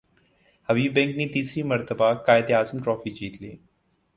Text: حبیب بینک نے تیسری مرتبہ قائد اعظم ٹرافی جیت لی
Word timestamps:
حبیب 0.69 0.93
بینک 0.95 1.15
نے 1.17 1.27
تیسری 1.33 1.63
مرتبہ 1.71 2.13
قائد 2.27 2.51
اعظم 2.51 2.81
ٹرافی 2.83 3.09
جیت 3.17 3.41
لی 3.41 3.55